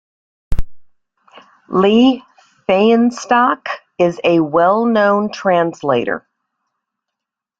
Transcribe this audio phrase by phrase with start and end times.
[1.69, 2.23] Lee
[2.67, 3.67] Fahnestock
[3.99, 6.27] is a well-known translator.